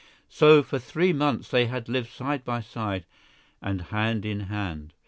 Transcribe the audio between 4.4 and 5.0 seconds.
hand.